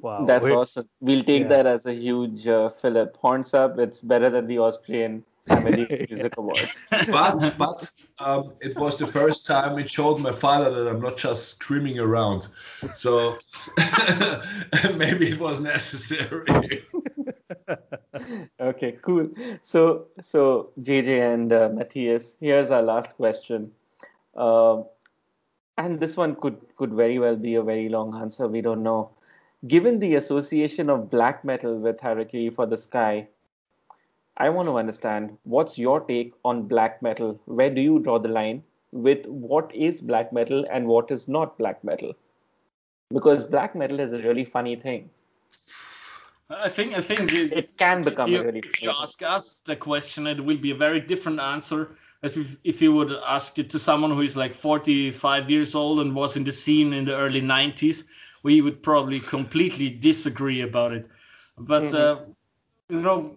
[0.00, 0.24] Wow.
[0.24, 0.88] That's Wait, awesome.
[1.00, 1.48] We'll take Yeah.
[1.48, 3.14] that as a huge uh, Philip.
[3.16, 3.78] Horns up.
[3.78, 6.72] It's better than the Austrian Amadeus Music Awards.
[6.90, 11.16] But but um, it was the first time it showed my father that I'm not
[11.16, 12.48] just screaming around.
[12.94, 13.38] So
[14.96, 16.84] maybe it was necessary.
[18.60, 19.28] okay, cool.
[19.62, 23.72] So, so JJ and uh, Matthias, here's our last question,
[24.36, 24.84] Um
[25.78, 28.48] and this one could could very well be a very long answer.
[28.48, 29.10] We don't know.
[29.66, 33.28] Given the association of black metal with Harakiri for the Sky,
[34.38, 37.40] I want to understand what's your take on black metal.
[37.44, 41.58] Where do you draw the line with what is black metal and what is not
[41.58, 42.14] black metal?
[43.10, 45.10] Because black metal is a really funny thing.
[46.50, 49.76] I think I think it, It can become you, really if you ask us the
[49.76, 53.70] question, it will be a very different answer as if, if you would ask it
[53.70, 57.14] to someone who is like 45 years old and was in the scene in the
[57.16, 58.04] early 90s.
[58.42, 61.06] We would probably completely disagree about it.
[61.58, 61.94] But Mhm.
[61.94, 62.16] uh,
[62.88, 63.36] you know,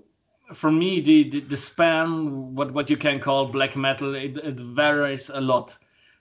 [0.53, 4.59] for me, the, the the span, what what you can call black metal, it, it
[4.59, 5.77] varies a lot.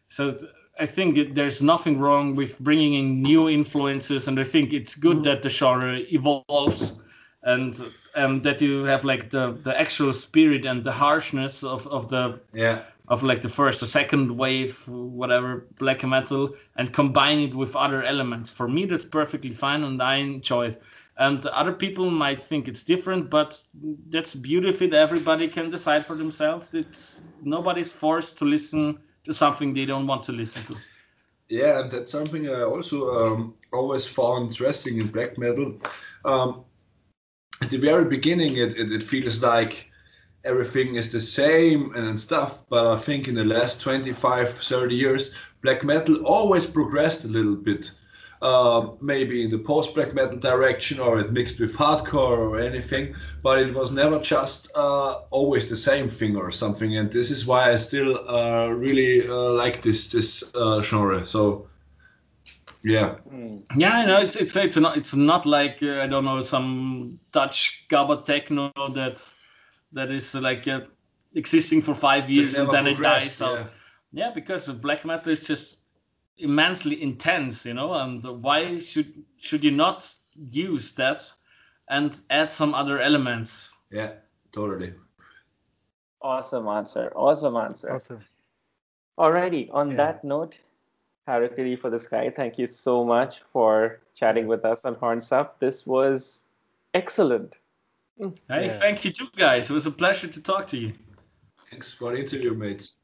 [0.09, 0.37] So
[0.79, 4.95] I think it, there's nothing wrong with bringing in new influences, and I think it's
[4.95, 5.25] good mm-hmm.
[5.25, 7.03] that the genre evolves,
[7.43, 7.79] and
[8.15, 12.41] and that you have like the the actual spirit and the harshness of of the
[12.55, 12.83] yeah.
[13.09, 18.03] of like the first or second wave, whatever black metal, and combine it with other
[18.03, 18.51] elements.
[18.51, 20.83] For me, that's perfectly fine, and I enjoy it.
[21.21, 23.63] And other people might think it's different, but
[24.09, 24.95] that's of it.
[24.95, 26.75] Everybody can decide for themselves.
[26.75, 30.77] It's nobody's forced to listen to something they don't want to listen to.
[31.51, 35.79] Yeah, and that's something I also um, always found interesting in black metal.
[36.25, 36.65] Um,
[37.61, 39.91] at the very beginning, it, it, it feels like
[40.45, 45.35] everything is the same and stuff, but I think in the last 25, 30 years,
[45.61, 47.91] black metal always progressed a little bit.
[48.43, 53.15] Uh, maybe in the post black metal direction or it mixed with hardcore or anything,
[53.43, 56.97] but it was never just uh, always the same thing or something.
[56.97, 61.27] And this is why I still uh, really uh, like this this uh, genre.
[61.27, 61.69] So,
[62.83, 63.17] yeah,
[63.77, 67.21] Yeah, I know it's it's it's not it's not like uh, I don't know some
[67.33, 69.23] Dutch gabba techno that
[69.93, 70.81] that is like uh,
[71.35, 73.59] existing for five years and then it dies out.
[73.59, 73.67] yeah.
[74.13, 75.80] Yeah, because black metal is just
[76.43, 77.93] immensely intense, you know.
[77.95, 80.13] And why should should you not
[80.51, 81.21] use that
[81.89, 83.73] and add some other elements?
[83.91, 84.13] yeah,
[84.53, 84.93] totally.
[86.23, 87.13] Awesome answer.
[87.17, 87.91] Awesome answer.
[87.93, 88.21] Awesome.
[89.19, 89.69] Alrighty.
[89.73, 89.97] On Yeah.
[89.97, 90.59] that note,
[91.27, 95.59] Harakiri for the Sky, thank you so much for chatting with us on Horns Up.
[95.61, 96.43] This was
[96.95, 97.59] excellent.
[98.19, 98.79] Hey, Yeah.
[98.79, 99.71] thank you too, guys.
[99.71, 100.93] It was a pleasure to talk to you.
[101.71, 103.00] Thanks for the interview, mates.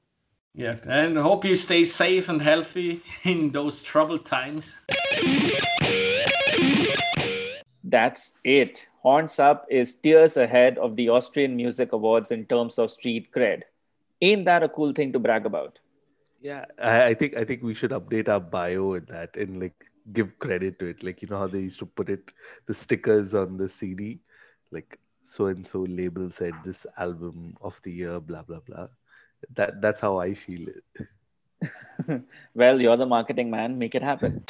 [0.57, 4.75] Yeah, and hope you stay safe and healthy in those troubled times.
[7.85, 8.87] That's it.
[9.03, 13.65] Horns Up is tiers ahead of the Austrian Music Awards in terms of street cred.
[14.23, 15.79] Ain't that a cool thing to brag about?
[16.41, 19.85] Yeah, I, I think I think we should update our bio in that and like
[20.15, 21.03] give credit to it.
[21.03, 22.31] Like you know how they used to put it
[22.67, 24.21] the stickers on the CD,
[24.71, 28.89] like so and so label said this album of the year, blah blah blah.
[29.55, 30.85] That that's how I feel it.
[32.55, 33.79] Well, you're the marketing man.
[33.79, 34.45] Make it happen.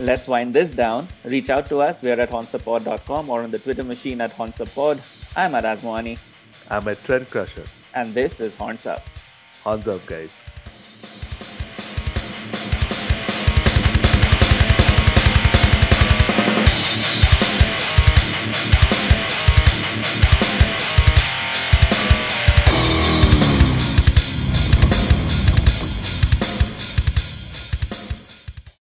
[0.00, 1.06] Let's wind this down.
[1.24, 2.02] Reach out to us.
[2.02, 4.98] We're at hornsuppod.com or on the Twitter machine at honsapod.
[5.36, 6.18] I'm asmoani,
[6.70, 7.64] I'm a trend crusher.
[7.94, 9.02] and this is Horns Up.
[9.64, 10.43] Hands up, guys.